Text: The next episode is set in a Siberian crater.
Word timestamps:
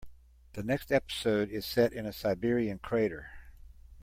The 0.53 0.63
next 0.63 0.91
episode 0.91 1.51
is 1.51 1.63
set 1.63 1.93
in 1.93 2.07
a 2.07 2.11
Siberian 2.11 2.79
crater. 2.79 3.29